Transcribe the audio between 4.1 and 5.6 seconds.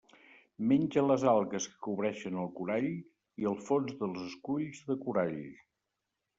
esculls de corall.